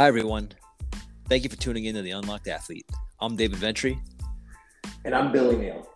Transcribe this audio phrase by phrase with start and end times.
[0.00, 0.48] Hi, everyone.
[1.28, 2.86] Thank you for tuning in to the Unlocked Athlete.
[3.20, 4.00] I'm David Ventry.
[5.04, 5.86] And I'm Billy Neal.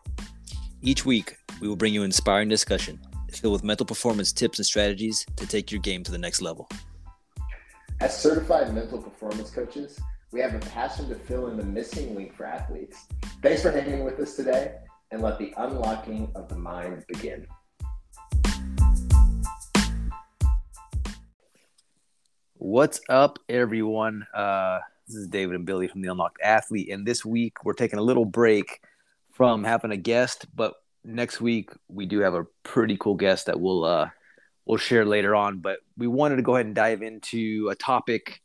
[0.83, 3.01] Each week, we will bring you an inspiring discussion
[3.33, 6.69] filled with mental performance tips and strategies to take your game to the next level.
[8.01, 9.99] As certified mental performance coaches,
[10.33, 13.07] we have a passion to fill in the missing link for athletes.
[13.41, 14.75] Thanks for hanging with us today,
[15.13, 17.47] and let the unlocking of the mind begin.
[22.67, 24.27] What's up, everyone?
[24.33, 27.99] Uh, this is David and Billy from the Unlocked Athlete, and this week we're taking
[27.99, 28.81] a little break
[29.33, 30.73] from having a guest, but
[31.05, 34.09] next week we do have a pretty cool guest that we'll uh,
[34.65, 35.59] we'll share later on.
[35.59, 38.41] But we wanted to go ahead and dive into a topic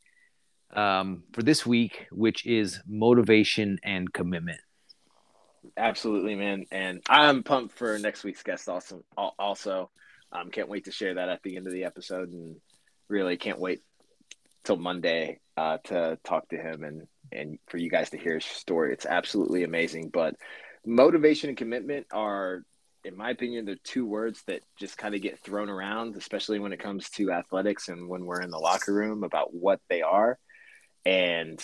[0.74, 4.60] um, for this week, which is motivation and commitment.
[5.78, 8.68] Absolutely, man, and I'm pumped for next week's guest.
[8.68, 9.92] Also, also,
[10.34, 12.58] um, can't wait to share that at the end of the episode, and
[13.08, 13.82] really can't wait
[14.70, 18.46] till Monday uh, to talk to him and and for you guys to hear his
[18.46, 18.94] story.
[18.94, 20.10] It's absolutely amazing.
[20.14, 20.36] But
[20.86, 22.62] motivation and commitment are,
[23.04, 26.72] in my opinion, the two words that just kind of get thrown around, especially when
[26.72, 30.38] it comes to athletics and when we're in the locker room about what they are
[31.04, 31.60] and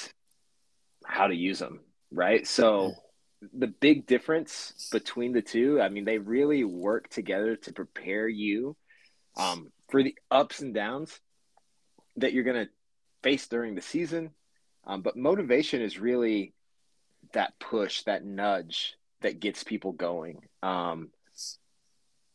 [1.06, 1.82] how to use them.
[2.12, 2.48] Right.
[2.48, 2.94] So
[3.54, 8.76] the big difference between the two, I mean, they really work together to prepare you
[9.38, 11.20] um, for the ups and downs
[12.18, 12.72] that you're going to
[13.26, 14.30] face during the season.
[14.86, 16.54] Um, but motivation is really
[17.34, 20.42] that push, that nudge that gets people going.
[20.62, 21.10] Um,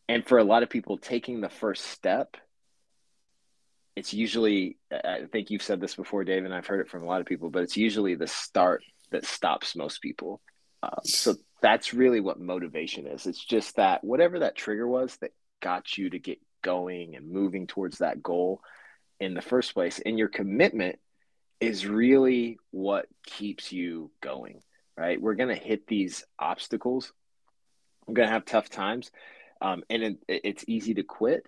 [0.08, 2.36] and for a lot of people, taking the first step,
[3.94, 7.06] it's usually, I think you've said this before, Dave, and I've heard it from a
[7.06, 10.40] lot of people, but it's usually the start that stops most people.
[10.82, 13.26] Um, so that's really what motivation is.
[13.26, 15.30] It's just that whatever that trigger was that
[15.62, 18.60] got you to get going and moving towards that goal
[19.20, 20.00] in the first place.
[20.04, 20.98] And your commitment
[21.60, 24.62] is really what keeps you going,
[24.96, 25.20] right?
[25.20, 27.12] We're going to hit these obstacles.
[28.06, 29.10] We're going to have tough times.
[29.60, 31.46] Um, and it, it's easy to quit,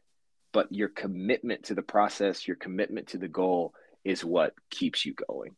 [0.52, 3.72] but your commitment to the process, your commitment to the goal
[4.04, 5.56] is what keeps you going.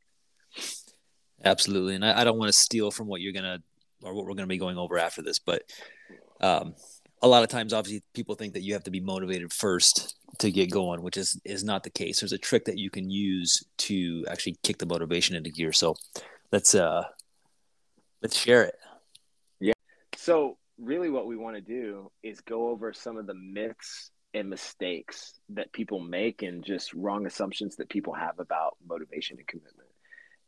[1.45, 1.97] Absolutely.
[1.97, 3.63] And I, I don't want to steal from what you're going to,
[4.03, 5.65] or what we're going to be going over after this, but
[6.41, 6.75] um,
[7.25, 10.53] a lot of times, obviously, people think that you have to be motivated first to
[10.53, 12.21] get going, which is is not the case.
[12.21, 15.73] There's a trick that you can use to actually kick the motivation into gear.
[15.73, 15.97] So
[16.53, 17.05] let's uh
[18.23, 18.75] let's share it.
[19.59, 19.73] Yeah.
[20.17, 24.51] So really what we want to do is go over some of the myths and
[24.51, 29.89] mistakes that people make and just wrong assumptions that people have about motivation and commitment.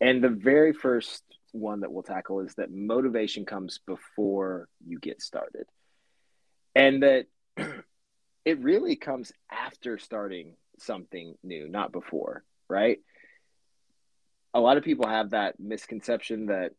[0.03, 1.23] And the very first
[1.53, 5.65] one that we'll tackle is that motivation comes before you get started.
[6.77, 7.27] And that
[8.45, 12.99] it really comes after starting something new, not before, right?
[14.53, 16.73] A lot of people have that misconception that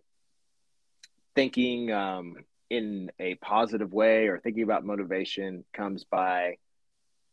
[1.33, 2.35] thinking um,
[2.69, 6.57] in a positive way or thinking about motivation comes by,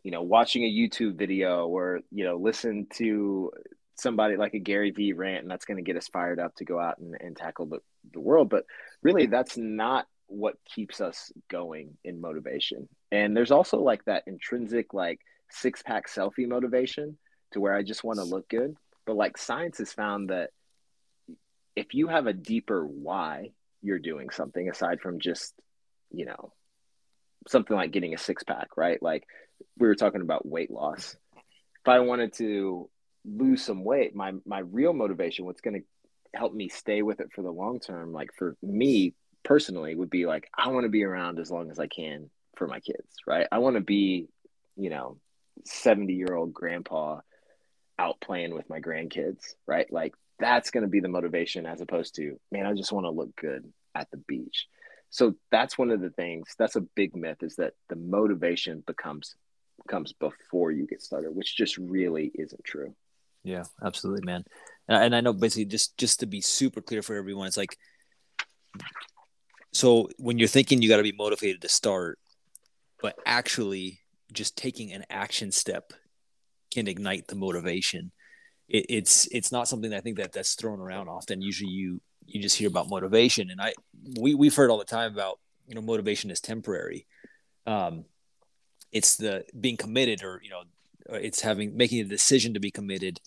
[0.03, 3.53] you know, watching a YouTube video or, you know, listen to
[3.97, 6.65] somebody like a Gary Vee rant and that's going to get us fired up to
[6.65, 7.81] go out and, and tackle the,
[8.13, 8.49] the world.
[8.49, 8.65] But
[9.03, 12.89] really, that's not what keeps us going in motivation.
[13.13, 15.21] And there's also like that intrinsic like
[15.51, 17.19] six pack selfie motivation
[17.53, 18.75] to where I just want to look good.
[19.07, 20.51] But like science has found that
[21.77, 23.51] if you have a deeper why
[23.83, 25.55] you're doing something aside from just,
[26.11, 26.53] you know,
[27.49, 29.03] something like getting a six pack, right?
[29.03, 29.25] Like
[29.79, 31.17] we were talking about weight loss.
[31.37, 32.89] If I wanted to
[33.25, 37.29] lose some weight, my my real motivation, what's going to help me stay with it
[37.35, 41.05] for the long term, like for me personally would be like I want to be
[41.05, 43.47] around as long as I can for my kids, right?
[43.51, 44.29] I want to be,
[44.77, 45.19] you know,
[45.65, 47.21] 70 year old grandpa
[47.99, 49.91] out playing with my grandkids, right?
[49.93, 53.11] Like that's going to be the motivation as opposed to, man, I just want to
[53.11, 54.67] look good at the beach.
[55.11, 56.49] So that's one of the things.
[56.59, 59.37] That's a big myth is that the motivation becomes
[59.89, 62.95] comes before you get started, which just really isn't true.
[63.43, 64.45] Yeah, absolutely, man.
[64.89, 67.79] And I, know basically just just to be super clear for everyone, it's like
[69.75, 72.19] so when you're thinking you got to be motivated to start,
[73.03, 74.01] but actually
[74.33, 75.93] just taking an action step
[76.73, 78.13] can ignite the motivation.
[78.69, 81.43] It, it's it's not something I think that that's thrown around often.
[81.43, 83.75] Usually you you just hear about motivation, and I
[84.21, 87.07] we we've heard all the time about you know motivation is temporary.
[87.67, 88.05] Um,
[88.93, 90.63] it's the being committed, or you know,
[91.11, 93.21] it's having making a decision to be committed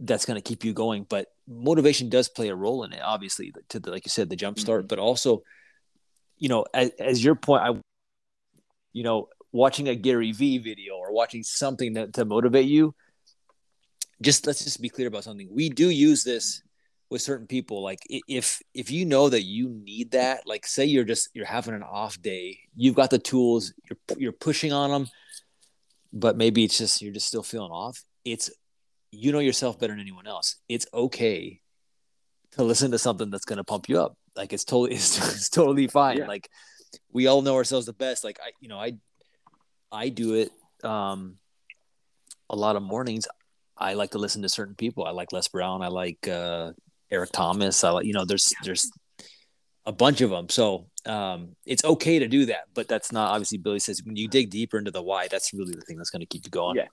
[0.00, 1.06] that's going to keep you going.
[1.08, 4.36] But motivation does play a role in it, obviously, to the, like you said, the
[4.36, 4.88] jump start, mm-hmm.
[4.88, 5.42] but also,
[6.38, 7.80] you know, as, as, your point, I,
[8.92, 12.94] you know, watching a Gary Vee video or watching something that, to motivate you,
[14.22, 15.48] just let's just be clear about something.
[15.50, 16.62] We do use this
[17.10, 17.82] with certain people.
[17.82, 21.74] Like if if you know that you need that, like say you're just you're having
[21.74, 25.08] an off day, you've got the tools, you're you're pushing on them,
[26.12, 28.04] but maybe it's just you're just still feeling off.
[28.24, 28.50] It's
[29.10, 30.56] you know yourself better than anyone else.
[30.68, 31.60] It's okay
[32.52, 34.16] to listen to something that's going to pump you up.
[34.36, 36.18] Like it's totally it's, it's totally fine.
[36.18, 36.26] Yeah.
[36.26, 36.48] Like
[37.12, 38.24] we all know ourselves the best.
[38.24, 38.94] Like I you know I
[39.92, 40.50] I do it
[40.84, 41.36] um
[42.48, 43.26] a lot of mornings.
[43.76, 45.04] I like to listen to certain people.
[45.04, 45.82] I like Les Brown.
[45.82, 46.72] I like uh,
[47.10, 47.82] Eric Thomas.
[47.82, 48.90] I like you know there's there's
[49.86, 50.48] a bunch of them.
[50.50, 54.28] So um, it's okay to do that, but that's not obviously Billy says when you
[54.28, 56.76] dig deeper into the why, that's really the thing that's going to keep you going.
[56.76, 56.88] Yeah,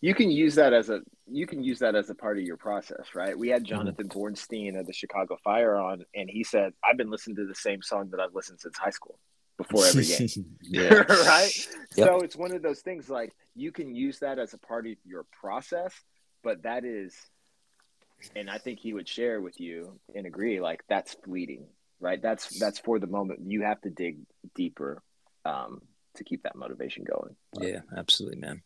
[0.00, 2.56] you can use that as a you can use that as a part of your
[2.56, 3.36] process, right?
[3.36, 3.74] We had mm-hmm.
[3.74, 4.08] Jonathan.
[4.08, 7.82] Bornstein of the Chicago Fire on, and he said, "I've been listening to the same
[7.82, 9.18] song that I've listened since high school."
[9.56, 10.28] Before every game,
[11.08, 11.68] right?
[11.96, 12.06] Yep.
[12.06, 14.92] So it's one of those things like you can use that as a part of
[15.06, 15.94] your process,
[16.44, 17.16] but that is,
[18.34, 21.68] and I think he would share with you and agree, like that's fleeting,
[22.00, 22.20] right?
[22.20, 23.40] That's that's for the moment.
[23.46, 24.18] You have to dig
[24.54, 25.02] deeper
[25.46, 25.80] um,
[26.16, 27.34] to keep that motivation going.
[27.58, 28.62] Yeah, absolutely, man.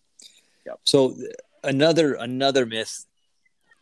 [0.66, 0.80] Yep.
[0.84, 1.16] So
[1.62, 3.06] another another myth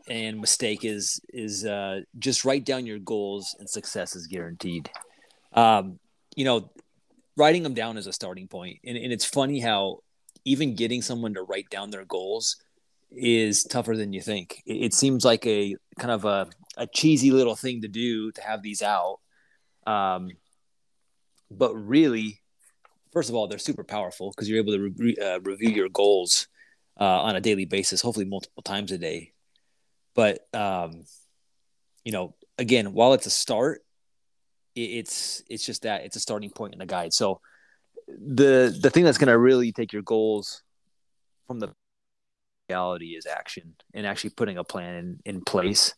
[0.08, 4.90] and mistake is is uh, just write down your goals and success is guaranteed.
[5.52, 5.98] Um,
[6.34, 6.70] you know,
[7.36, 10.00] writing them down is a starting point, and, and it's funny how
[10.44, 12.56] even getting someone to write down their goals
[13.10, 14.62] is tougher than you think.
[14.66, 18.42] It, it seems like a kind of a, a cheesy little thing to do to
[18.42, 19.18] have these out.
[19.86, 20.30] Um,
[21.50, 22.40] but really,
[23.12, 26.46] first of all, they're super powerful because you're able to re- uh, review your goals
[26.98, 29.32] uh, on a daily basis, hopefully multiple times a day.
[30.14, 31.04] But um,
[32.04, 33.84] you know, again, while it's a start,
[34.74, 37.12] it, it's it's just that it's a starting point in a guide.
[37.12, 37.40] So
[38.08, 40.62] the the thing that's going to really take your goals
[41.46, 41.72] from the
[42.68, 45.94] reality is action and actually putting a plan in, in place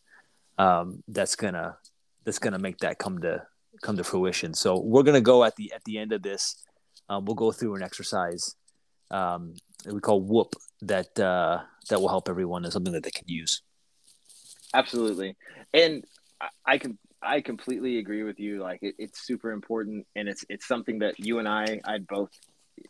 [0.57, 1.77] um, that's gonna
[2.23, 3.43] that's gonna make that come to
[3.81, 4.53] come to fruition.
[4.53, 6.63] So we're gonna go at the at the end of this.
[7.09, 8.55] Um, we'll go through an exercise
[9.11, 9.53] um,
[9.85, 13.61] we call WOOP that uh, that will help everyone and something that they can use.
[14.73, 15.35] Absolutely,
[15.73, 16.03] and
[16.65, 18.61] I can I completely agree with you.
[18.61, 22.31] Like it, it's super important, and it's it's something that you and I I both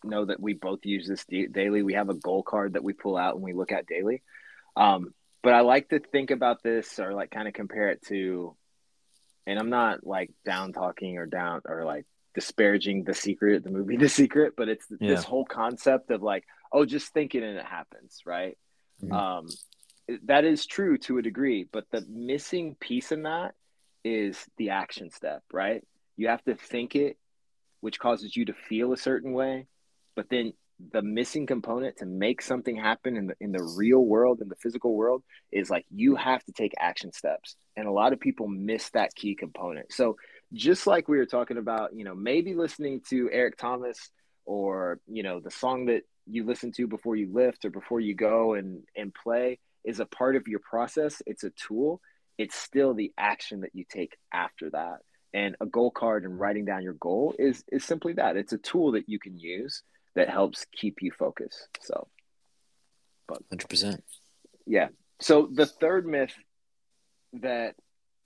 [0.03, 1.83] know that we both use this daily.
[1.83, 4.21] We have a goal card that we pull out and we look at daily.
[4.75, 5.13] Um,
[5.43, 8.55] but I like to think about this or like kind of compare it to,
[9.47, 13.97] and I'm not like down talking or down or like disparaging the secret, the movie
[13.97, 15.09] The Secret, but it's yeah.
[15.09, 18.57] this whole concept of like, oh, just think it and it happens, right?
[19.03, 19.13] Mm-hmm.
[19.13, 19.47] Um,
[20.25, 23.53] that is true to a degree, but the missing piece in that
[24.03, 25.83] is the action step, right?
[26.17, 27.17] You have to think it,
[27.81, 29.67] which causes you to feel a certain way,
[30.15, 30.53] but then
[30.91, 34.55] the missing component to make something happen in the in the real world in the
[34.55, 38.47] physical world is like you have to take action steps and a lot of people
[38.47, 40.15] miss that key component so
[40.53, 44.11] just like we were talking about you know maybe listening to eric thomas
[44.45, 48.13] or you know the song that you listen to before you lift or before you
[48.13, 52.01] go and and play is a part of your process it's a tool
[52.37, 54.97] it's still the action that you take after that
[55.33, 58.57] and a goal card and writing down your goal is is simply that it's a
[58.57, 59.83] tool that you can use
[60.15, 61.67] that helps keep you focused.
[61.81, 62.07] So,
[63.27, 64.01] but 100%.
[64.65, 64.89] Yeah.
[65.21, 66.33] So the third myth
[67.33, 67.75] that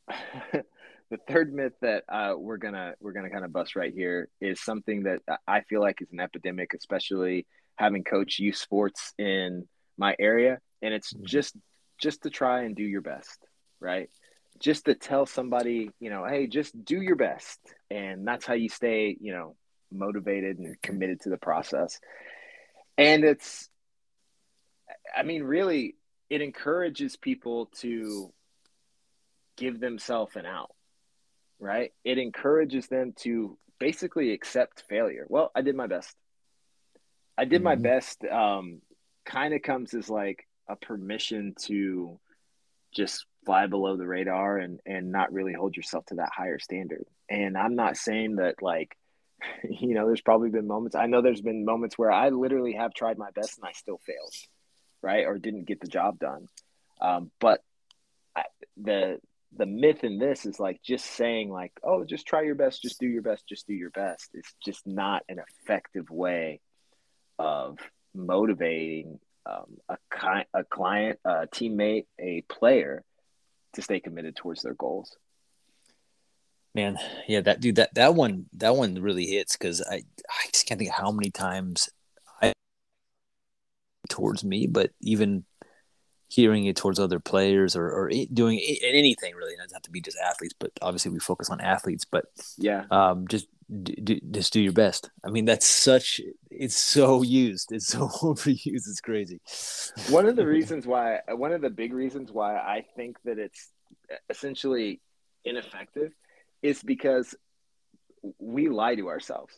[1.11, 4.61] the third myth that uh, we're gonna we're gonna kind of bust right here is
[4.61, 7.45] something that I feel like is an epidemic, especially
[7.75, 11.25] having coached youth sports in my area, and it's mm-hmm.
[11.25, 11.55] just
[12.01, 13.39] just to try and do your best,
[13.79, 14.09] right?
[14.59, 17.59] Just to tell somebody, you know, hey, just do your best,
[17.91, 19.55] and that's how you stay, you know,
[19.91, 21.99] motivated and committed to the process.
[22.97, 23.69] And it's,
[25.15, 25.95] I mean, really,
[26.29, 28.33] it encourages people to
[29.57, 30.71] give themselves an out,
[31.59, 31.91] right?
[32.03, 35.25] It encourages them to basically accept failure.
[35.29, 36.15] Well, I did my best.
[37.37, 37.63] I did mm-hmm.
[37.63, 38.23] my best.
[38.25, 38.81] Um,
[39.25, 42.19] kind of comes as like a permission to
[42.93, 47.05] just fly below the radar and and not really hold yourself to that higher standard.
[47.29, 48.95] And I'm not saying that like
[49.69, 50.95] you know, there's probably been moments.
[50.95, 53.99] I know there's been moments where I literally have tried my best and I still
[54.05, 54.33] failed,
[55.01, 56.47] right, or didn't get the job done.
[57.01, 57.61] Um, but
[58.35, 58.43] I,
[58.77, 59.19] the
[59.57, 62.99] the myth in this is like just saying like, oh, just try your best, just
[62.99, 64.29] do your best, just do your best.
[64.33, 66.61] It's just not an effective way
[67.39, 67.77] of
[68.13, 73.03] motivating um, a, ki- a client, a teammate, a player
[73.73, 75.15] to stay committed towards their goals
[76.75, 76.97] man
[77.27, 79.95] yeah that dude that that one that one really hits because i
[80.29, 81.89] i just can't think how many times
[82.41, 82.53] i
[84.09, 85.45] towards me but even
[86.27, 89.53] hearing it towards other players or, or doing anything really.
[89.53, 92.05] It doesn't have to be just athletes, but obviously we focus on athletes.
[92.05, 92.25] But
[92.57, 93.47] yeah, um, just
[93.83, 95.09] do, just do your best.
[95.23, 96.21] I mean, that's such.
[96.49, 97.71] It's so used.
[97.71, 98.65] It's so overused.
[98.65, 99.39] It's crazy.
[100.09, 103.71] One of the reasons why, one of the big reasons why I think that it's
[104.29, 105.01] essentially
[105.43, 106.11] ineffective,
[106.61, 107.35] is because
[108.39, 109.53] we lie to ourselves,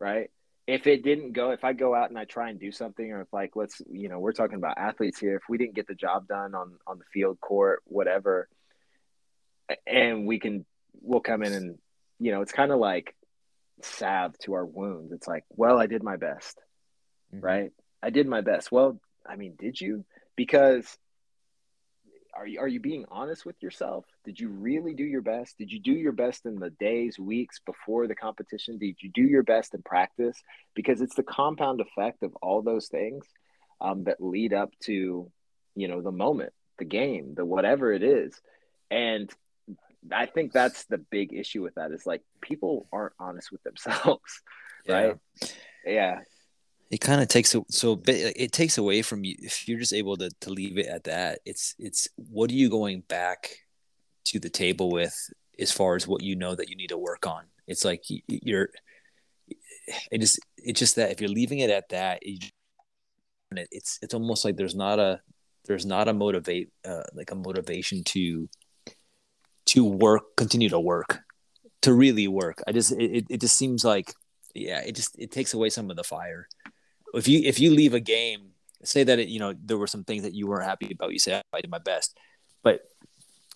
[0.00, 0.30] right?
[0.68, 3.22] If it didn't go, if I go out and I try and do something, or
[3.22, 5.34] if like let's, you know, we're talking about athletes here.
[5.36, 8.50] If we didn't get the job done on on the field, court, whatever,
[9.86, 10.66] and we can,
[11.00, 11.78] we'll come in and,
[12.18, 13.16] you know, it's kind of like
[13.80, 15.10] salve to our wounds.
[15.12, 16.60] It's like, well, I did my best,
[17.34, 17.42] mm-hmm.
[17.42, 17.70] right?
[18.02, 18.70] I did my best.
[18.70, 20.04] Well, I mean, did you?
[20.36, 20.98] Because
[22.38, 24.04] are you are you being honest with yourself?
[24.24, 25.58] Did you really do your best?
[25.58, 28.78] Did you do your best in the days, weeks before the competition?
[28.78, 30.40] Did you do your best in practice?
[30.74, 33.26] Because it's the compound effect of all those things
[33.80, 35.30] um, that lead up to,
[35.74, 38.40] you know, the moment, the game, the whatever it is,
[38.88, 39.28] and
[40.12, 44.42] I think that's the big issue with that is like people aren't honest with themselves,
[44.88, 45.16] right?
[45.42, 45.48] Yeah.
[45.84, 46.18] yeah
[46.90, 50.30] it kind of takes so it takes away from you if you're just able to
[50.40, 53.58] to leave it at that it's it's what are you going back
[54.24, 57.26] to the table with as far as what you know that you need to work
[57.26, 57.44] on?
[57.66, 58.68] It's like you're
[60.12, 62.20] it just it's just that if you're leaving it at that
[63.50, 65.20] it's it's almost like there's not a
[65.64, 68.48] there's not a motivate uh, like a motivation to
[69.66, 71.20] to work continue to work
[71.82, 72.62] to really work.
[72.66, 74.12] I just it, it just seems like
[74.54, 76.48] yeah it just it takes away some of the fire
[77.14, 78.50] if you if you leave a game,
[78.84, 81.12] say that it, you know there were some things that you weren't happy about.
[81.12, 82.16] You say I did my best,
[82.62, 82.82] but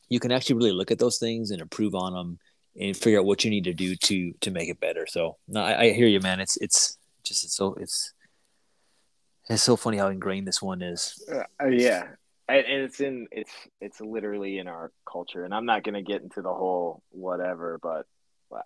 [0.09, 2.38] you can actually really look at those things and improve on them
[2.78, 5.06] and figure out what you need to do to to make it better.
[5.06, 6.40] So no, I, I hear you, man.
[6.40, 8.12] It's it's just it's so it's
[9.49, 11.23] it's so funny how ingrained this one is.
[11.30, 12.04] Uh, yeah,
[12.49, 15.44] and it's in it's it's literally in our culture.
[15.44, 18.06] And I'm not going to get into the whole whatever, but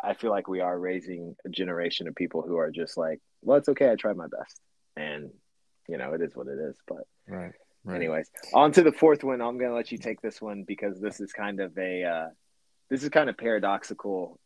[0.02, 3.58] I feel like we are raising a generation of people who are just like, well,
[3.58, 3.90] it's okay.
[3.90, 4.60] I tried my best
[4.96, 5.30] and
[5.88, 6.76] you know it is what it is.
[6.86, 7.52] But right.
[7.84, 7.96] right.
[7.96, 9.40] Anyways, on to the fourth one.
[9.40, 12.28] I'm gonna let you take this one because this is kind of a uh,
[12.90, 14.38] this is kind of paradoxical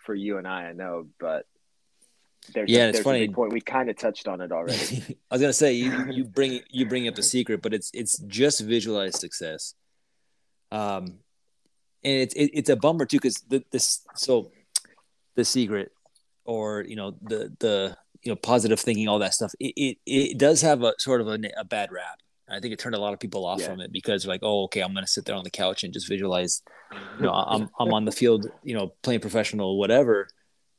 [0.00, 0.64] for you and I.
[0.64, 1.46] I know, but
[2.52, 3.28] there's yeah, a, it's funny.
[3.28, 5.18] point we kind of touched on it already.
[5.30, 8.18] I was gonna say you you bring you bring up the secret, but it's it's
[8.18, 9.74] just visualize success.
[10.70, 11.18] Um,
[12.02, 14.50] and it's it, it's a bummer too because the this so
[15.34, 15.92] the secret
[16.44, 20.38] or you know the the you know positive thinking all that stuff it it, it
[20.38, 23.12] does have a sort of a, a bad rap I think it turned a lot
[23.12, 23.66] of people off yeah.
[23.66, 26.08] from it because like, oh, okay, I'm gonna sit there on the couch and just
[26.08, 26.62] visualize,
[27.18, 30.28] you know, I'm I'm on the field, you know, playing professional, whatever,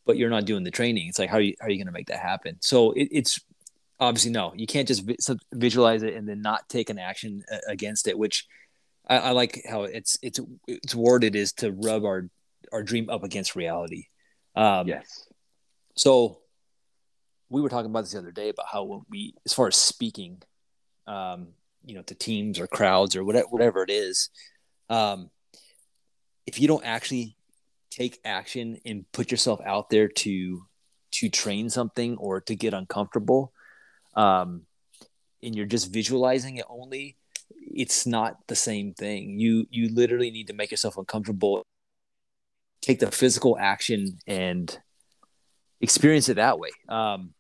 [0.06, 1.10] but you're not doing the training.
[1.10, 2.58] It's like, how are you how are you gonna make that happen?
[2.62, 3.40] So it, it's
[4.00, 5.10] obviously no, you can't just
[5.54, 8.18] visualize it and then not take an action against it.
[8.18, 8.48] Which
[9.06, 12.30] I, I like how it's it's it's worded is to rub our
[12.72, 14.06] our dream up against reality.
[14.56, 15.28] Um, yes.
[15.96, 16.40] So
[17.50, 19.76] we were talking about this the other day about how when we, as far as
[19.76, 20.42] speaking,
[21.06, 21.50] um,
[21.86, 24.30] you know, to teams or crowds or whatever, whatever it is,
[24.90, 25.30] um,
[26.46, 27.36] if you don't actually
[27.90, 30.64] take action and put yourself out there to
[31.10, 33.54] to train something or to get uncomfortable,
[34.16, 34.64] um,
[35.42, 37.16] and you're just visualizing it only,
[37.50, 39.40] it's not the same thing.
[39.40, 41.66] You you literally need to make yourself uncomfortable,
[42.82, 44.78] take the physical action and
[45.80, 46.70] experience it that way.
[46.90, 47.34] Um,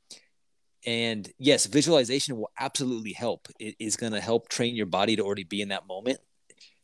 [0.87, 3.49] and yes, visualization will absolutely help.
[3.59, 6.19] It is going to help train your body to already be in that moment.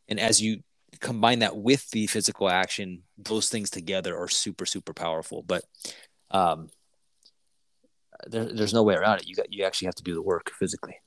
[0.09, 0.61] And as you
[0.99, 5.41] combine that with the physical action, those things together are super, super powerful.
[5.41, 5.63] But
[6.31, 6.67] um,
[8.27, 9.27] there, there's no way around it.
[9.27, 10.97] You got you actually have to do the work physically.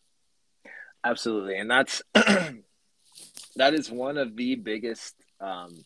[1.05, 5.85] Absolutely, and that's that is one of the biggest um,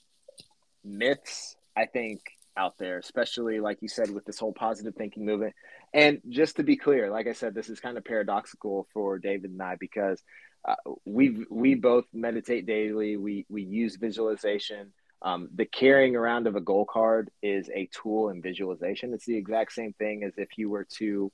[0.84, 2.20] myths I think
[2.56, 5.54] out there, especially like you said with this whole positive thinking movement.
[5.92, 9.50] And just to be clear, like I said, this is kind of paradoxical for David
[9.50, 10.22] and I because
[10.66, 13.16] uh, we we both meditate daily.
[13.16, 14.92] We we use visualization.
[15.22, 19.12] Um, the carrying around of a goal card is a tool in visualization.
[19.12, 21.30] It's the exact same thing as if you were to,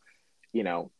[0.52, 0.90] you know,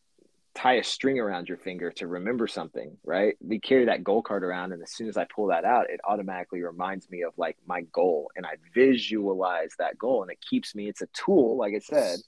[0.55, 3.37] tie a string around your finger to remember something, right?
[3.41, 6.01] We carry that goal card around, and as soon as I pull that out, it
[6.05, 10.75] automatically reminds me of like my goal, and I visualize that goal, and it keeps
[10.75, 10.89] me.
[10.89, 12.19] It's a tool, like I said,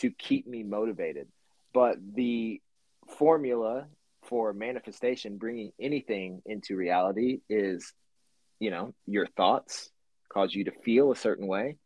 [0.00, 1.28] to keep me motivated.
[1.72, 2.60] But the
[3.18, 3.86] formula
[4.24, 7.92] for manifestation, bringing anything into reality, is,
[8.58, 9.90] you know, your thoughts
[10.28, 11.76] cause you to feel a certain way,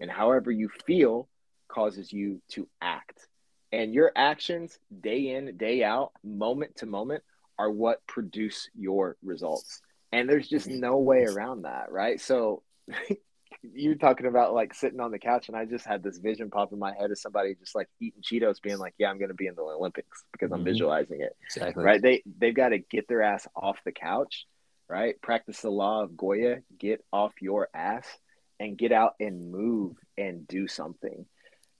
[0.00, 1.28] and however you feel
[1.68, 3.26] causes you to act
[3.72, 7.22] and your actions day in day out moment to moment
[7.58, 9.80] are what produce your results.
[10.12, 12.20] And there's just no way around that, right?
[12.20, 12.62] So
[13.74, 16.72] you're talking about like sitting on the couch, and I just had this vision pop
[16.72, 19.34] in my head of somebody just like eating Cheetos, being like, "Yeah, I'm going to
[19.34, 20.66] be in the Olympics because I'm mm-hmm.
[20.66, 21.84] visualizing it." Exactly.
[21.84, 22.00] Right?
[22.00, 24.46] They they've got to get their ass off the couch,
[24.88, 25.20] right?
[25.20, 26.62] Practice the law of Goya.
[26.78, 28.06] Get off your ass
[28.58, 31.26] and get out and move and do something.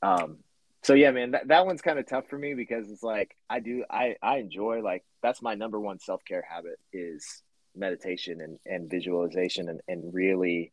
[0.02, 0.38] Um,
[0.82, 3.60] so yeah, man, that, that one's kind of tough for me because it's like I
[3.60, 7.42] do I I enjoy like that's my number one self care habit is
[7.74, 10.72] meditation and, and visualization and, and really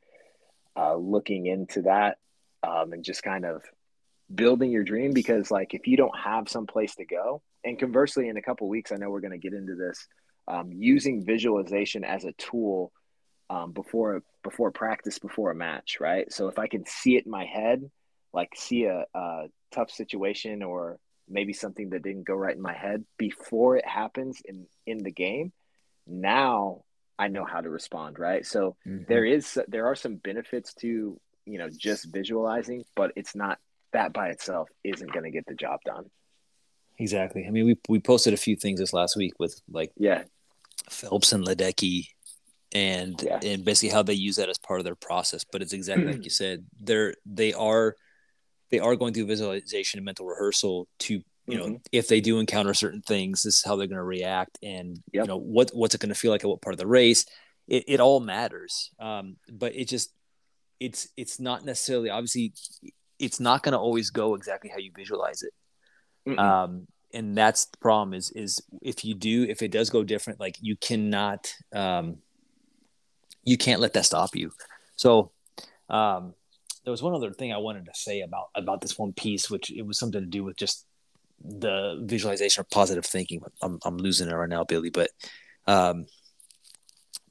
[0.76, 2.18] uh, looking into that
[2.64, 3.64] um, and just kind of
[4.34, 8.30] building your dream because like if you don't have some place to go and conversely
[8.30, 10.08] in a couple weeks i know we're going to get into this
[10.48, 12.92] um, using visualization as a tool
[13.50, 16.32] um, before before practice before a match right?
[16.32, 17.90] So if i can see it in my head
[18.34, 20.98] like see a, a tough situation or
[21.30, 25.12] maybe something that didn't go right in my head before it happens in in the
[25.12, 25.52] game
[26.08, 26.84] now
[27.18, 28.46] I know how to respond, right?
[28.46, 29.04] So mm-hmm.
[29.08, 33.60] there is there are some benefits to you know just visualizing, but it's not
[33.92, 36.06] that by itself isn't going to get the job done.
[37.00, 37.46] Exactly.
[37.48, 40.24] I mean, we we posted a few things this last week with like yeah,
[40.90, 42.08] Phelps and Ledecky,
[42.74, 43.40] and yeah.
[43.44, 45.44] and basically how they use that as part of their process.
[45.44, 46.66] But it's exactly like you said.
[46.80, 47.96] They're they are
[48.70, 51.76] they are going through visualization and mental rehearsal to you know mm-hmm.
[51.92, 55.24] if they do encounter certain things this is how they're going to react and yep.
[55.24, 57.26] you know what what's it going to feel like at what part of the race
[57.68, 60.14] it, it all matters um, but it just
[60.80, 62.54] it's it's not necessarily obviously
[63.20, 67.78] it's not going to always go exactly how you visualize it um, and that's the
[67.78, 72.18] problem is is if you do if it does go different like you cannot um,
[73.44, 74.52] you can't let that stop you
[74.96, 75.32] so
[75.90, 76.34] um,
[76.84, 79.72] there was one other thing I wanted to say about about this one piece, which
[79.72, 80.86] it was something to do with just
[81.44, 83.42] the visualization or positive thinking.
[83.62, 84.90] I'm I'm losing it right now, Billy.
[84.90, 85.10] But
[85.68, 86.06] um,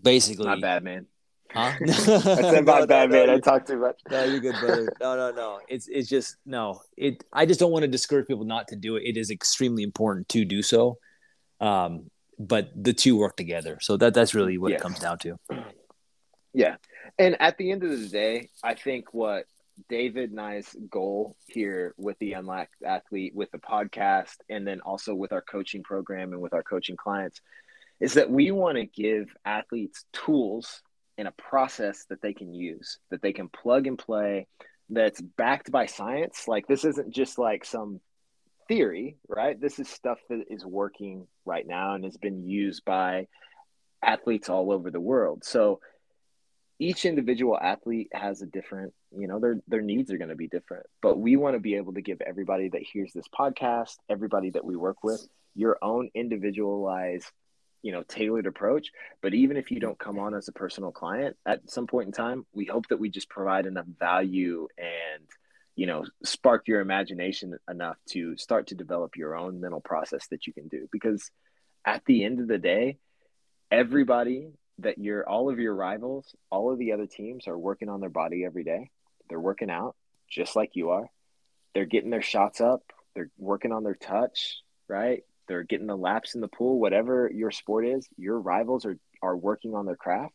[0.03, 1.07] basically, not bad, man.
[1.51, 1.72] Huh?
[1.88, 3.27] I said my no, bad, no, man.
[3.27, 4.01] No, I talk too much.
[4.11, 4.92] No, you're good, brother.
[5.01, 5.61] No, no, no.
[5.68, 6.81] It's it's just no.
[6.96, 7.25] It.
[7.33, 9.03] I just don't want to discourage people not to do it.
[9.05, 10.98] It is extremely important to do so.
[11.61, 13.79] Um, but the two work together.
[13.81, 14.79] So that that's really what yeah.
[14.79, 15.38] it comes down to.
[16.55, 16.77] Yeah,
[17.18, 19.46] and at the end of the day, I think what
[19.88, 25.32] David I's goal here with the Unlocked Athlete, with the podcast, and then also with
[25.32, 27.40] our coaching program and with our coaching clients,
[28.00, 30.82] is that we want to give athletes tools
[31.18, 34.46] and a process that they can use, that they can plug and play,
[34.90, 36.48] that's backed by science.
[36.48, 38.00] Like this isn't just like some
[38.68, 39.61] theory, right?
[39.61, 43.28] This is stuff that is working right now and has been used by
[44.02, 45.44] athletes all over the world.
[45.44, 45.80] So
[46.83, 50.49] each individual athlete has a different you know their their needs are going to be
[50.49, 50.85] different.
[51.01, 54.64] But we want to be able to give everybody that hears this podcast everybody that
[54.64, 57.31] we work with your own individualized
[57.83, 58.88] you know tailored approach.
[59.23, 62.12] But even if you don't come on as a personal client at some point in
[62.12, 65.23] time we hope that we just provide enough value and
[65.77, 70.49] you know spark your imagination enough to start to develop your own mental process that
[70.49, 70.88] you can do.
[70.90, 71.31] Because
[71.87, 72.99] at the end of the day
[73.71, 78.00] everybody that your all of your rivals, all of the other teams are working on
[78.00, 78.90] their body every day.
[79.28, 79.96] They're working out
[80.30, 81.08] just like you are.
[81.74, 82.82] They're getting their shots up.
[83.14, 84.58] They're working on their touch,
[84.88, 85.22] right?
[85.48, 88.08] They're getting the laps in the pool, whatever your sport is.
[88.16, 90.35] Your rivals are are working on their craft.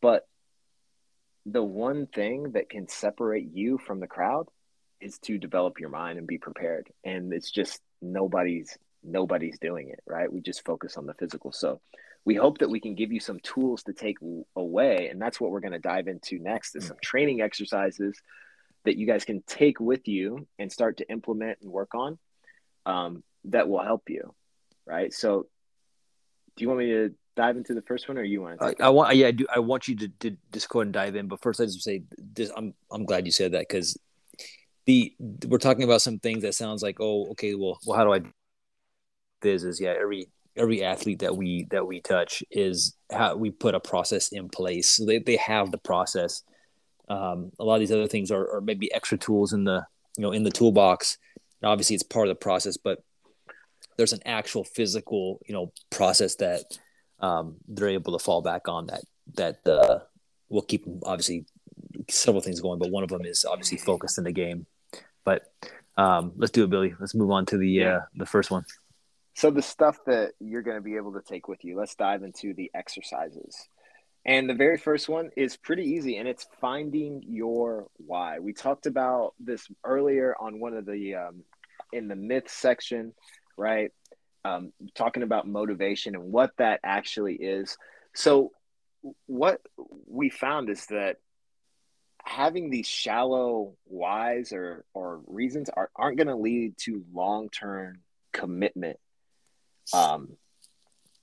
[0.00, 0.26] But
[1.44, 4.48] the one thing that can separate you from the crowd
[5.00, 6.88] is to develop your mind and be prepared.
[7.04, 8.76] And it's just nobody's
[9.06, 10.32] nobody's doing it, right?
[10.32, 11.52] We just focus on the physical.
[11.52, 11.80] So
[12.26, 14.18] we hope that we can give you some tools to take
[14.56, 18.20] away and that's what we're going to dive into next is some training exercises
[18.84, 22.18] that you guys can take with you and start to implement and work on
[22.84, 24.34] um, that will help you
[24.84, 25.46] right so
[26.56, 28.72] do you want me to dive into the first one or you want to uh,
[28.80, 31.16] I want yeah I do I want you to, to just go ahead and dive
[31.16, 33.98] in but first I just say this I'm I'm glad you said that because
[34.86, 35.14] the
[35.46, 38.20] we're talking about some things that sounds like oh okay well well how do I
[39.46, 43.74] this is yeah every every athlete that we that we touch is how we put
[43.74, 44.88] a process in place.
[44.88, 46.42] So they, they have the process.
[47.08, 50.22] Um, a lot of these other things are, are maybe extra tools in the you
[50.22, 51.18] know in the toolbox.
[51.62, 53.02] obviously, it's part of the process, but
[53.96, 56.62] there's an actual physical you know process that
[57.20, 59.04] um, they're able to fall back on that
[59.34, 60.00] that uh,
[60.48, 61.44] will keep them obviously
[62.08, 62.78] several things going.
[62.78, 64.66] But one of them is obviously focused in the game.
[65.24, 65.50] But
[65.96, 66.94] um, let's do it, Billy.
[66.98, 67.96] Let's move on to the yeah.
[67.96, 68.64] uh, the first one.
[69.36, 72.22] So the stuff that you're going to be able to take with you, let's dive
[72.22, 73.68] into the exercises.
[74.24, 78.40] And the very first one is pretty easy, and it's finding your why.
[78.40, 81.44] We talked about this earlier on one of the um,
[81.92, 83.12] in the myth section,
[83.56, 83.92] right?
[84.46, 87.76] um, talking about motivation and what that actually is.
[88.14, 88.52] So,
[89.26, 89.60] what
[90.06, 91.16] we found is that
[92.24, 98.00] having these shallow whys or or reasons are, aren't going to lead to long term
[98.32, 98.98] commitment
[99.92, 100.36] um,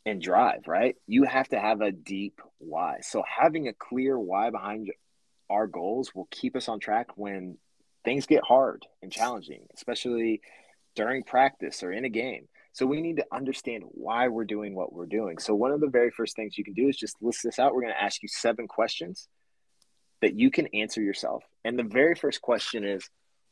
[0.06, 0.67] and drive.
[0.67, 0.95] Right?
[1.08, 2.99] You have to have a deep why.
[3.02, 4.91] So having a clear why behind
[5.49, 7.58] our goals will keep us on track when
[8.04, 10.41] things get hard and challenging, especially
[10.95, 12.47] during practice or in a game.
[12.73, 15.38] So we need to understand why we're doing what we're doing.
[15.38, 17.73] So one of the very first things you can do is just list this out.
[17.73, 19.28] We're going to ask you seven questions
[20.21, 21.43] that you can answer yourself.
[21.63, 23.08] And the very first question is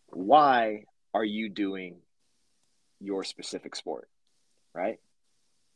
[0.08, 1.98] why are you doing
[3.00, 4.10] your specific sport?
[4.74, 5.00] Right?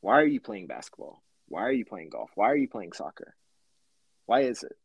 [0.01, 1.21] Why are you playing basketball?
[1.47, 2.31] Why are you playing golf?
[2.36, 3.36] Why are you playing soccer?
[4.25, 4.75] Why is it?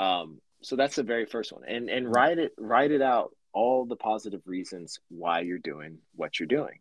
[0.00, 1.62] Um, so that's the very first one.
[1.66, 6.38] And and write it write it out all the positive reasons why you're doing what
[6.38, 6.78] you're doing.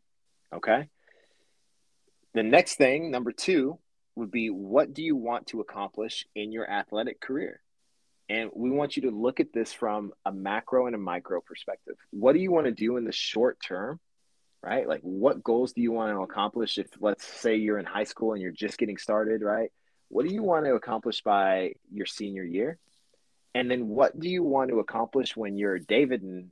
[0.54, 0.88] Okay?
[2.34, 3.78] The next thing, number 2,
[4.16, 7.62] would be what do you want to accomplish in your athletic career?
[8.30, 11.96] And we want you to look at this from a macro and a micro perspective.
[12.12, 14.00] What do you want to do in the short term?
[14.62, 14.88] Right?
[14.88, 18.34] Like what goals do you want to accomplish if let's say you're in high school
[18.34, 19.72] and you're just getting started, right?
[20.10, 22.78] What do you want to accomplish by your senior year?
[23.56, 26.50] And then what do you want to accomplish when you're David and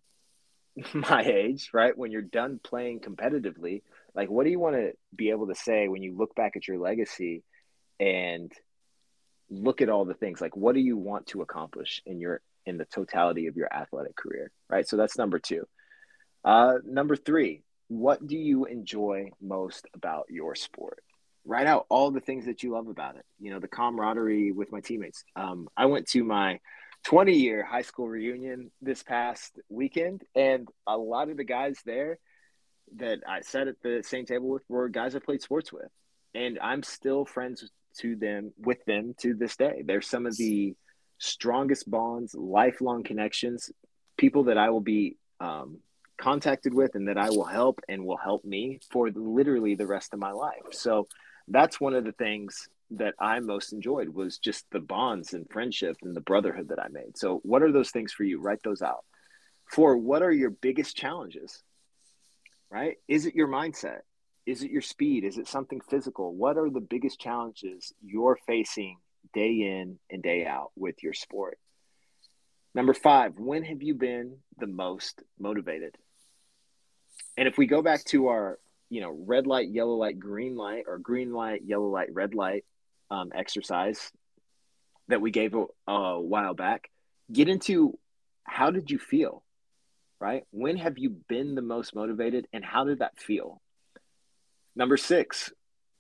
[0.93, 1.97] my age, right?
[1.97, 3.81] When you're done playing competitively,
[4.15, 6.67] like what do you want to be able to say when you look back at
[6.67, 7.43] your legacy
[7.99, 8.51] and
[9.49, 12.77] look at all the things like what do you want to accomplish in your in
[12.77, 14.87] the totality of your athletic career, right?
[14.87, 15.65] So that's number 2.
[16.43, 21.03] Uh number 3, what do you enjoy most about your sport?
[21.45, 23.25] Write out all the things that you love about it.
[23.39, 25.23] You know, the camaraderie with my teammates.
[25.35, 26.59] Um, I went to my
[27.05, 32.19] 20 year high school reunion this past weekend, and a lot of the guys there
[32.97, 35.89] that I sat at the same table with were guys I played sports with,
[36.35, 37.69] and I'm still friends
[37.99, 39.83] to them with them to this day.
[39.85, 40.75] They're some of the
[41.17, 43.71] strongest bonds, lifelong connections,
[44.17, 45.79] people that I will be um,
[46.17, 50.13] contacted with, and that I will help and will help me for literally the rest
[50.13, 50.63] of my life.
[50.71, 51.07] So
[51.47, 55.97] that's one of the things that I most enjoyed was just the bonds and friendship
[56.03, 57.17] and the brotherhood that I made.
[57.17, 58.39] So, what are those things for you?
[58.39, 59.03] Write those out.
[59.65, 61.63] For what are your biggest challenges?
[62.69, 62.95] Right?
[63.07, 63.99] Is it your mindset?
[64.45, 65.25] Is it your speed?
[65.25, 66.33] Is it something physical?
[66.33, 68.97] What are the biggest challenges you're facing
[69.33, 71.57] day in and day out with your sport?
[72.73, 75.97] Number five, when have you been the most motivated?
[77.37, 80.85] And if we go back to our, you know, red light, yellow light, green light,
[80.87, 82.65] or green light, yellow light, red light
[83.11, 84.11] um, exercise
[85.07, 86.89] that we gave a, a while back,
[87.31, 87.97] get into
[88.43, 89.43] how did you feel,
[90.19, 90.43] right?
[90.51, 93.61] When have you been the most motivated and how did that feel?
[94.75, 95.51] Number six,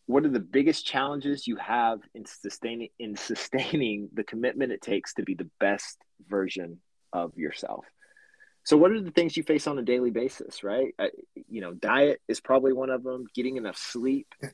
[0.07, 5.13] what are the biggest challenges you have in sustaining in sustaining the commitment it takes
[5.15, 5.97] to be the best
[6.27, 6.79] version
[7.13, 7.85] of yourself?
[8.67, 10.93] So, what are the things you face on a daily basis, right?
[10.99, 11.05] Uh,
[11.47, 13.25] you know, diet is probably one of them.
[13.33, 14.27] Getting enough sleep.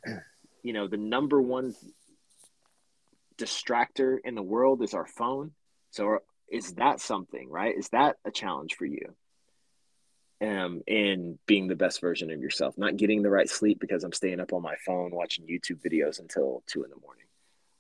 [0.65, 1.76] You know, the number one
[3.38, 5.52] distractor in the world is our phone.
[5.91, 7.78] So is that something, right?
[7.78, 9.13] Is that a challenge for you?
[10.39, 14.13] Um, in being the best version of yourself, not getting the right sleep because I'm
[14.13, 17.26] staying up on my phone watching YouTube videos until two in the morning.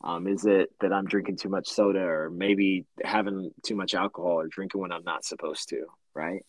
[0.03, 4.41] Um, is it that I'm drinking too much soda or maybe having too much alcohol
[4.41, 6.45] or drinking when I'm not supposed to, right?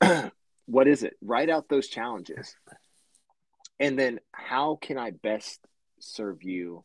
[0.66, 1.14] what is it?
[1.22, 2.54] Write out those challenges.
[3.80, 5.60] And then how can I best
[6.00, 6.84] serve you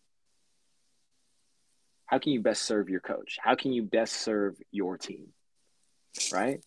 [2.10, 3.38] how can you best serve your coach?
[3.40, 5.28] How can you best serve your team?
[6.34, 6.60] Right?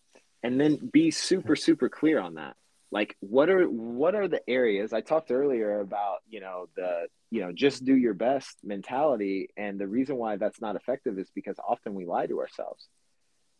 [0.44, 2.54] And then be super super clear on that.
[2.92, 7.40] Like what are what are the areas I talked earlier about, you know, the you
[7.40, 11.56] know, just do your best mentality and the reason why that's not effective is because
[11.58, 12.86] often we lie to ourselves.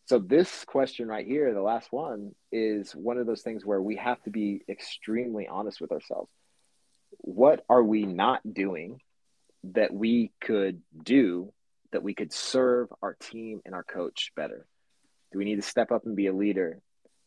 [0.07, 3.97] So this question right here, the last one, is one of those things where we
[3.97, 6.31] have to be extremely honest with ourselves.
[7.19, 9.01] What are we not doing
[9.65, 11.53] that we could do
[11.93, 14.67] that we could serve our team and our coach better?
[15.31, 16.81] Do we need to step up and be a leader?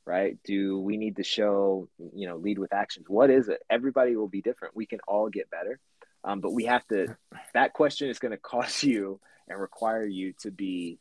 [0.05, 0.37] Right?
[0.43, 3.07] Do we need to show, you know, lead with actions?
[3.09, 3.59] What is it?
[3.69, 4.75] Everybody will be different.
[4.75, 5.79] We can all get better.
[6.23, 7.15] Um, but we have to,
[7.53, 10.99] that question is going to cause you and require you to be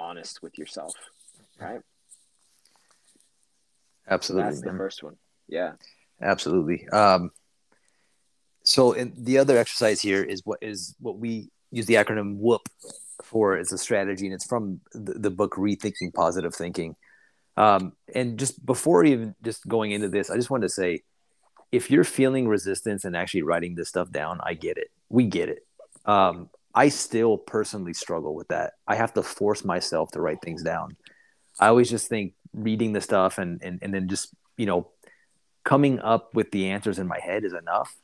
[0.00, 0.94] honest with yourself.
[1.60, 1.80] Right?
[4.08, 4.50] Absolutely.
[4.50, 5.16] that's the first one.
[5.48, 5.72] Yeah.
[6.20, 6.88] Absolutely.
[6.88, 7.30] Um,
[8.64, 12.68] so in the other exercise here is what is what we use the acronym WOOP
[13.22, 16.96] for as a strategy, and it's from the, the book Rethinking Positive Thinking.
[17.56, 21.02] Um, and just before even just going into this, I just wanted to say
[21.72, 24.88] if you're feeling resistance and actually writing this stuff down, I get it.
[25.08, 25.66] We get it.
[26.04, 28.74] Um, I still personally struggle with that.
[28.86, 30.96] I have to force myself to write things down.
[31.58, 34.88] I always just think reading the stuff and and, and then just you know
[35.64, 37.94] coming up with the answers in my head is enough.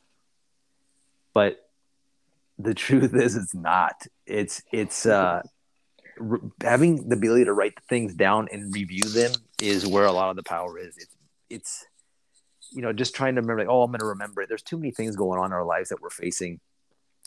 [1.33, 1.69] But
[2.59, 4.05] the truth is, it's not.
[4.25, 5.41] It's it's uh,
[6.17, 10.29] re- having the ability to write things down and review them is where a lot
[10.29, 10.97] of the power is.
[10.97, 11.15] It's
[11.49, 11.85] it's
[12.71, 14.77] you know just trying to remember like oh i'm going to remember it there's too
[14.77, 16.59] many things going on in our lives that we're facing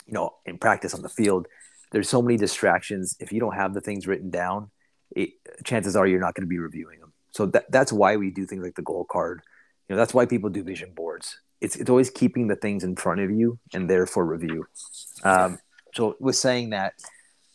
[0.07, 1.47] you know in practice on the field
[1.93, 3.17] there's so many distractions.
[3.19, 4.71] If you don't have the things written down
[5.11, 5.31] it,
[5.65, 8.47] chances are you're not going to be reviewing them so that, that's why we do
[8.47, 9.43] things like the goal card.
[9.89, 11.41] You know that's why people do vision boards.
[11.61, 14.67] It's, it's always keeping the things in front of you and there for review.
[15.25, 15.59] Um,
[15.95, 16.95] so with saying that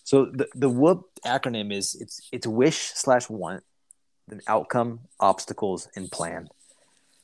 [0.04, 3.64] so the, the woop acronym is it's it's wish slash want
[4.28, 6.48] then outcome obstacles and plan.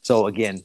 [0.02, 0.64] So again,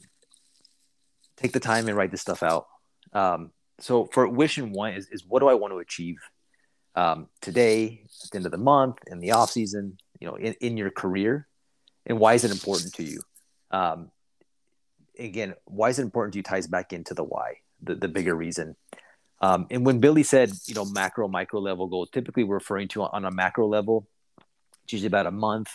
[1.35, 2.67] take the time and write this stuff out.
[3.13, 6.17] Um, so for wish and want is, is what do I want to achieve
[6.95, 10.55] um, today, at the end of the month, in the off season, you know, in,
[10.59, 11.47] in your career,
[12.05, 13.21] and why is it important to you?
[13.69, 14.11] Um,
[15.19, 18.35] again, why is it important to you ties back into the why, the, the bigger
[18.35, 18.75] reason.
[19.39, 23.25] Um, and when Billy said, you know, macro, micro level goals, typically referring to on
[23.25, 24.07] a macro level,
[24.87, 25.69] it's usually about a month,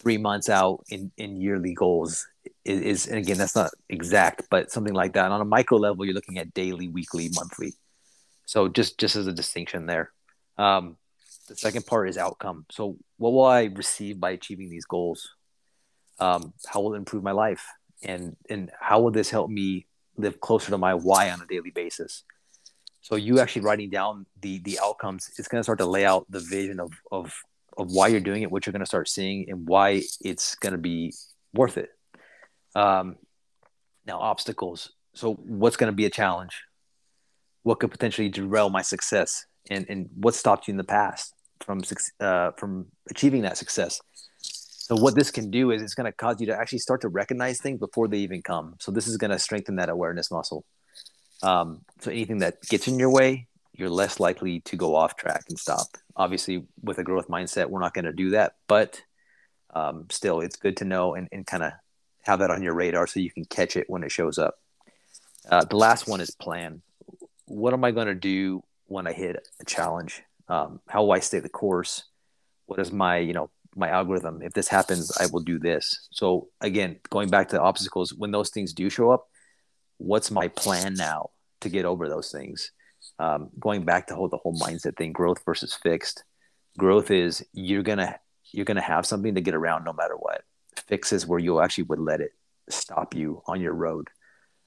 [0.00, 2.24] three months out in, in yearly goals
[2.64, 5.24] is, is, and again, that's not exact, but something like that.
[5.24, 7.74] And on a micro level, you're looking at daily, weekly, monthly.
[8.46, 10.12] So just, just as a distinction there.
[10.58, 10.96] Um,
[11.48, 12.66] the second part is outcome.
[12.70, 15.28] So what will I receive by achieving these goals?
[16.20, 17.66] Um, how will it improve my life?
[18.04, 21.70] And, and how will this help me live closer to my why on a daily
[21.70, 22.22] basis?
[23.00, 26.26] So you actually writing down the, the outcomes, it's going to start to lay out
[26.30, 27.34] the vision of, of
[27.76, 30.72] of why you're doing it, what you're going to start seeing, and why it's going
[30.72, 31.12] to be
[31.54, 31.90] worth it.
[32.74, 33.16] Um,
[34.06, 34.92] now, obstacles.
[35.14, 36.62] So, what's going to be a challenge?
[37.62, 41.82] What could potentially derail my success, and and what stopped you in the past from
[42.20, 44.00] uh, from achieving that success?
[44.38, 47.08] So, what this can do is it's going to cause you to actually start to
[47.08, 48.74] recognize things before they even come.
[48.80, 50.64] So, this is going to strengthen that awareness muscle.
[51.42, 55.44] Um, so, anything that gets in your way, you're less likely to go off track
[55.48, 55.86] and stop.
[56.16, 59.02] Obviously, with a growth mindset, we're not going to do that, but
[59.74, 61.72] um, still, it's good to know and, and kind of
[62.22, 64.54] have that on your radar so you can catch it when it shows up.
[65.48, 66.82] Uh, the last one is plan.
[67.46, 70.22] What am I going to do when I hit a challenge?
[70.48, 72.04] Um, how will I stay the course?
[72.66, 74.42] What is my, you know, my algorithm?
[74.42, 76.08] If this happens, I will do this.
[76.12, 79.26] So again, going back to obstacles, when those things do show up,
[79.98, 81.30] what's my plan now
[81.62, 82.70] to get over those things?
[83.22, 86.24] Um, going back to whole, the whole mindset thing, growth versus fixed.
[86.76, 88.18] Growth is you're gonna
[88.50, 90.42] you're gonna have something to get around no matter what.
[90.88, 92.32] Fix is where you actually would let it
[92.68, 94.08] stop you on your road.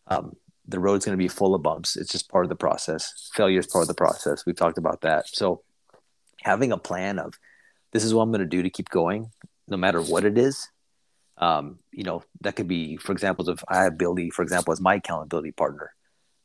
[0.07, 0.37] Um,
[0.67, 1.97] the road's to be full of bumps.
[1.97, 3.29] It's just part of the process.
[3.33, 4.45] Failure is part of the process.
[4.45, 5.27] We've talked about that.
[5.27, 5.63] So
[6.41, 7.33] having a plan of
[7.91, 9.31] this is what I'm to do to keep going,
[9.67, 10.69] no matter what it is.
[11.37, 14.79] Um, you know, that could be, for example, if I have Billy, for example, as
[14.79, 15.91] my accountability partner.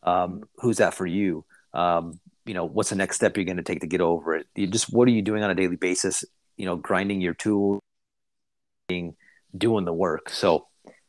[0.03, 1.45] Um, who's that for you?
[1.75, 4.47] Um, you know what's the next step you're going to take to get over it?
[4.55, 6.25] You just what are you doing on a daily basis?
[6.57, 7.81] You know grinding your tool
[8.89, 10.31] doing the work.
[10.31, 10.67] So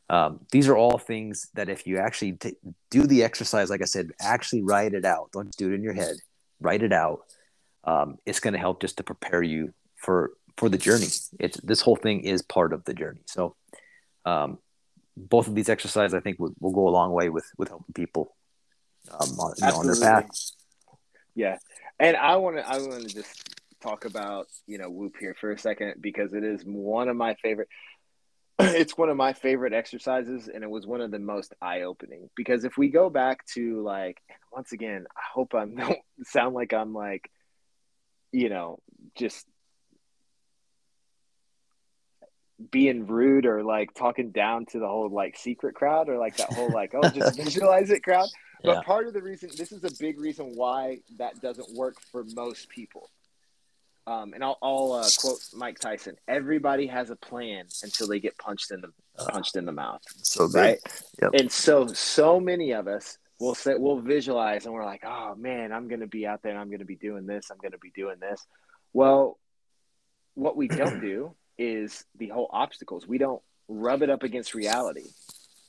[0.09, 2.57] um, these are all things that if you actually t-
[2.89, 5.31] do the exercise like i said actually write it out.
[5.31, 6.15] Don't do it in your head.
[6.59, 7.21] Write it out.
[7.83, 11.07] Um, it's going to help just to prepare you for for the journey.
[11.39, 13.21] It's this whole thing is part of the journey.
[13.25, 13.55] So
[14.25, 14.59] um,
[15.17, 17.93] both of these exercises i think will, will go a long way with with helping
[17.93, 18.35] people
[19.19, 20.29] um, on, you know, on their path.
[21.35, 21.57] Yeah,
[21.99, 25.51] and I want to I want to just talk about you know WOOP here for
[25.51, 27.67] a second because it is one of my favorite.
[28.59, 32.29] It's one of my favorite exercises, and it was one of the most eye opening
[32.35, 34.21] because if we go back to like
[34.51, 37.31] once again, I hope I don't sound like I'm like,
[38.31, 38.79] you know,
[39.15, 39.45] just
[42.69, 46.53] being rude or like talking down to the whole like secret crowd or like that
[46.53, 48.29] whole like oh just visualize it crowd
[48.63, 48.81] but yeah.
[48.81, 52.69] part of the reason, this is a big reason why that doesn't work for most
[52.69, 53.09] people.
[54.07, 58.37] Um, and I'll, I'll uh, quote Mike Tyson: "Everybody has a plan until they get
[58.37, 58.91] punched in the
[59.29, 60.79] punched in the mouth." So right,
[61.21, 61.31] yep.
[61.33, 65.71] and so so many of us will say we'll visualize, and we're like, "Oh man,
[65.71, 67.73] I'm going to be out there, and I'm going to be doing this, I'm going
[67.73, 68.45] to be doing this."
[68.91, 69.37] Well,
[70.33, 73.07] what we don't do is the whole obstacles.
[73.07, 75.09] We don't rub it up against reality,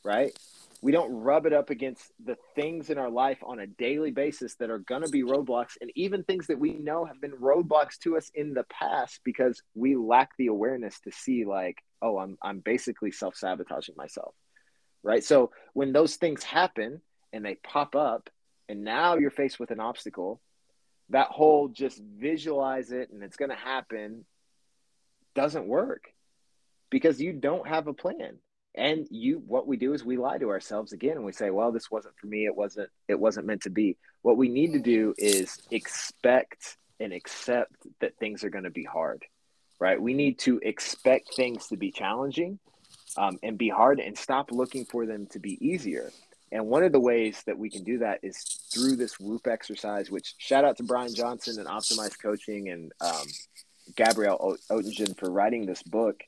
[0.04, 0.36] right?
[0.82, 4.56] We don't rub it up against the things in our life on a daily basis
[4.56, 7.98] that are going to be roadblocks and even things that we know have been roadblocks
[7.98, 12.36] to us in the past because we lack the awareness to see like oh i'm
[12.42, 14.34] i'm basically self-sabotaging myself
[15.02, 15.24] right?
[15.24, 17.00] So when those things happen
[17.32, 18.30] and they pop up,
[18.68, 20.40] and now you're faced with an obstacle,
[21.10, 24.24] that whole just visualize it and it's going to happen
[25.34, 26.04] doesn't work
[26.90, 28.38] because you don't have a plan
[28.74, 31.72] and you what we do is we lie to ourselves again and we say well
[31.72, 32.46] this wasn't for me.
[32.46, 33.96] It wasn't it wasn't meant to be.
[34.22, 38.84] What we need to do is expect and accept that things are going to be
[38.84, 39.24] hard
[39.82, 40.00] right?
[40.00, 42.60] We need to expect things to be challenging
[43.16, 46.12] um, and be hard and stop looking for them to be easier.
[46.52, 48.38] And one of the ways that we can do that is
[48.72, 53.26] through this WOOP exercise which shout out to brian johnson and optimized coaching and um,
[53.96, 56.22] Gabriele oettingen for writing this book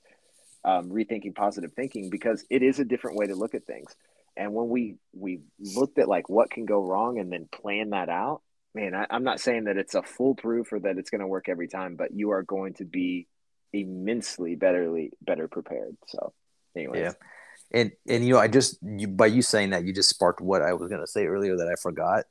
[0.65, 3.95] um, rethinking positive thinking because it is a different way to look at things.
[4.37, 8.09] And when we we looked at like what can go wrong and then plan that
[8.09, 8.43] out,
[8.75, 11.49] man, I, I'm not saying that it's a foolproof or that it's going to work
[11.49, 13.29] every time, but you are going to be
[13.73, 15.97] immensely betterly better prepared.
[16.09, 16.33] So,
[16.77, 17.13] anyway, yeah.
[17.73, 20.63] And and you know, I just you, by you saying that, you just sparked what
[20.63, 22.25] I was going to say earlier that I forgot.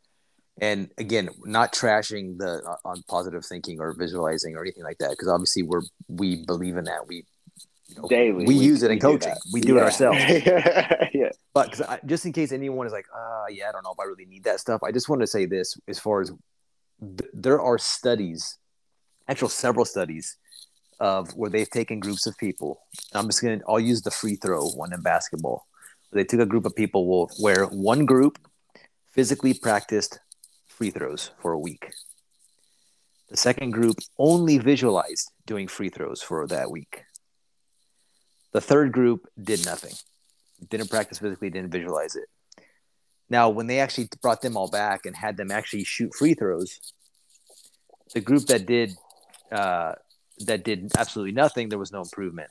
[0.62, 5.12] And again, not trashing the uh, on positive thinking or visualizing or anything like that,
[5.12, 7.08] because obviously we're we believe in that.
[7.08, 7.26] We
[7.88, 8.46] you know, daily.
[8.46, 9.34] We, we use it in coaching.
[9.52, 9.82] We do yeah.
[9.82, 10.20] it ourselves.
[11.14, 11.30] yeah.
[11.54, 14.06] But I, just in case anyone is like, uh, yeah, I don't know if I
[14.06, 14.82] really need that stuff.
[14.82, 16.32] I just want to say this as far as
[17.00, 18.58] th- there are studies,
[19.28, 20.36] actual several studies
[21.00, 22.82] of where they've taken groups of people.
[23.14, 25.68] I'm just going to, I'll use the free throw one in basketball.
[26.12, 28.40] They took a group of people where one group
[29.12, 30.20] physically practiced
[30.68, 31.92] free throws for a week.
[33.30, 37.04] The second group only visualized doing free throws for that week.
[38.54, 39.94] The third group did nothing,
[40.70, 42.30] didn't practice physically, didn't visualize it.
[43.30, 46.80] Now, when they actually brought them all back and had them actually shoot free throws,
[48.14, 48.94] the group that did
[49.52, 49.94] uh,
[50.46, 52.50] that did absolutely nothing, there was no improvement.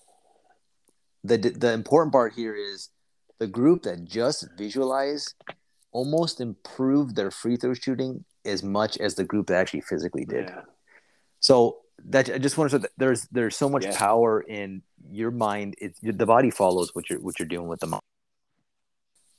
[1.25, 2.91] the The important part here is
[3.39, 5.35] the group that just visualized
[5.93, 10.49] almost improved their free throw shooting as much as the group that actually physically did.
[10.49, 10.63] Yeah.
[11.41, 13.97] So that I just want to say that there's there's so much yeah.
[13.97, 15.77] power in your mind.
[15.79, 18.03] It the body follows what you're what you're doing with the mind.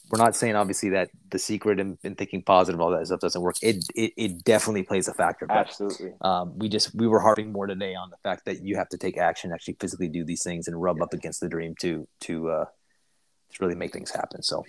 [0.09, 3.55] We're not saying obviously that the secret and, thinking positive, all that stuff doesn't work.
[3.61, 5.47] It it, it definitely plays a factor.
[5.47, 6.13] But, Absolutely.
[6.21, 8.97] Um, we just we were harping more today on the fact that you have to
[8.97, 11.03] take action, actually physically do these things, and rub yeah.
[11.03, 14.43] up against the dream to to uh, to really make things happen.
[14.43, 14.63] So,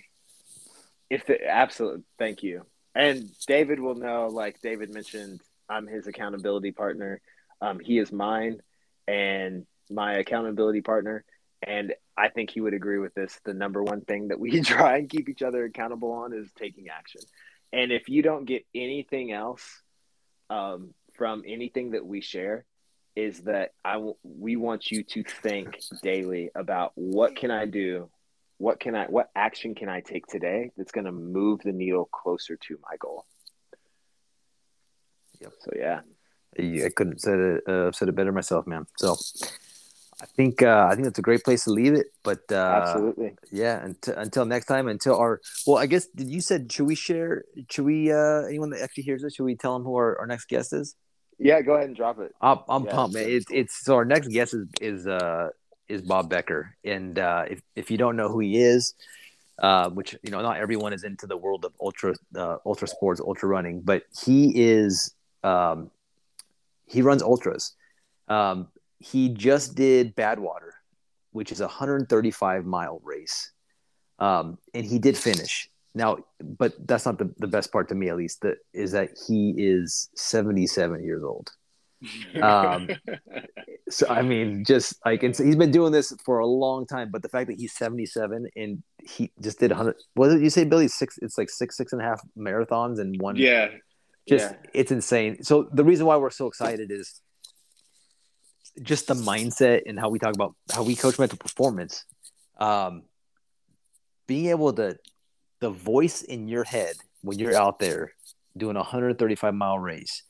[1.09, 2.65] if the absolute, thank you.
[2.95, 7.21] And David will know, like David mentioned, I'm his accountability partner
[7.61, 8.61] um, he is mine
[9.07, 11.23] and my accountability partner.
[11.65, 13.39] And I think he would agree with this.
[13.43, 16.89] The number one thing that we try and keep each other accountable on is taking
[16.89, 17.21] action.
[17.73, 19.63] And if you don't get anything else
[20.49, 22.65] um, from anything that we share,
[23.15, 28.09] is that I w- we want you to think daily about what can I do,
[28.57, 32.09] what can I, what action can I take today that's going to move the needle
[32.11, 33.25] closer to my goal.
[35.41, 35.53] Yep.
[35.61, 36.01] So yeah,
[36.57, 38.87] I couldn't said it uh, said it better myself, man.
[38.97, 39.15] So
[40.21, 42.07] I think uh, I think that's a great place to leave it.
[42.23, 43.83] But uh, absolutely, yeah.
[43.83, 47.43] Until, until next time, until our well, I guess did you said should we share?
[47.69, 49.35] Should we uh, anyone that actually hears this?
[49.35, 50.95] Should we tell them who our, our next guest is?
[51.37, 52.33] Yeah, go ahead and drop it.
[52.39, 53.25] I'm, I'm yeah, pumped, man.
[53.27, 55.49] It's it's so our next guest is is uh
[55.89, 58.93] is Bob Becker, and uh, if if you don't know who he is.
[59.57, 63.21] Uh, which you know, not everyone is into the world of ultra, uh, ultra sports,
[63.21, 65.15] ultra running, but he is
[65.45, 65.89] um,
[66.85, 67.75] he runs ultras.
[68.27, 68.67] Um,
[68.99, 70.71] he just did Badwater,
[71.31, 73.51] which is a 135 mile race,
[74.19, 75.69] um, and he did finish.
[75.93, 78.43] Now, but that's not the, the best part to me, at least,
[78.73, 81.51] is that he is 77 years old.
[82.41, 82.89] Um,
[83.89, 87.09] so I mean, just like and so he's been doing this for a long time,
[87.11, 89.95] but the fact that he's 77 and he just did 100.
[90.13, 90.87] What did you say, Billy?
[90.87, 91.17] Six.
[91.21, 93.35] It's like six, six and a half marathons in one.
[93.35, 93.69] Yeah,
[94.27, 94.69] just yeah.
[94.73, 95.43] it's insane.
[95.43, 97.21] So the reason why we're so excited is
[98.81, 102.05] just the mindset and how we talk about how we coach mental performance.
[102.57, 103.03] Um,
[104.27, 104.97] being able to
[105.59, 108.13] the voice in your head when you're out there
[108.57, 110.23] doing a 135 mile race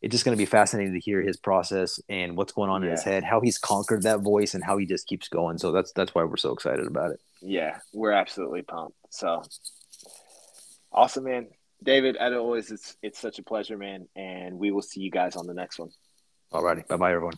[0.00, 2.88] it's just going to be fascinating to hear his process and what's going on yeah.
[2.88, 5.72] in his head how he's conquered that voice and how he just keeps going so
[5.72, 9.42] that's that's why we're so excited about it yeah we're absolutely pumped so
[10.92, 11.46] awesome man
[11.82, 15.36] David, as always, it's it's such a pleasure, man, and we will see you guys
[15.36, 15.90] on the next one.
[16.52, 17.34] Alrighty, bye bye, everyone.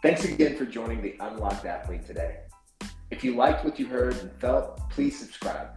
[0.00, 2.38] Thanks again for joining the Unlocked Athlete today.
[3.10, 5.70] If you liked what you heard and felt, please subscribe.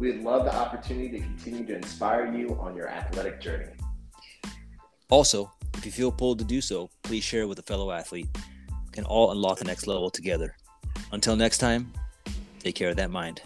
[0.00, 3.72] We would love the opportunity to continue to inspire you on your athletic journey.
[5.10, 8.28] Also, if you feel pulled to do so, please share with a fellow athlete.
[8.34, 10.56] We can all unlock the next level together.
[11.12, 11.92] Until next time,
[12.58, 13.40] take care of that mind.